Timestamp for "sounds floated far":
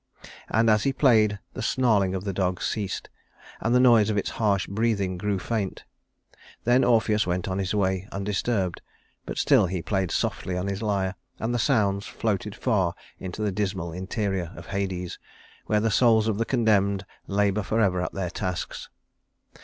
11.59-12.95